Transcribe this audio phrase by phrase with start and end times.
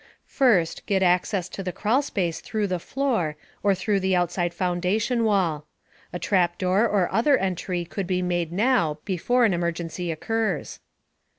[0.25, 5.23] First, get access to the crawl space through the floor or through the outside foundation
[5.23, 5.67] wall.
[6.11, 10.79] (A trapdoor or other entry could be made now, before an emergency occurs.)